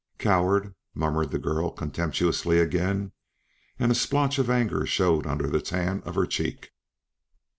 "Coward!" 0.17 0.73
murmured 0.95 1.29
the 1.29 1.37
girl 1.37 1.69
contemptuously 1.69 2.57
again, 2.57 3.11
and 3.77 3.91
a 3.91 3.93
splotch 3.93 4.39
of 4.39 4.49
anger 4.49 4.83
showed 4.83 5.27
under 5.27 5.45
the 5.47 5.61
tan 5.61 6.01
of 6.05 6.15
her 6.15 6.25
cheek. 6.25 6.71